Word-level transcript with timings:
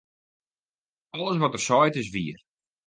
Alles 1.15 1.37
wat 1.41 1.53
er 1.57 1.63
seit, 1.65 1.95
is 2.01 2.09
wier. 2.13 2.39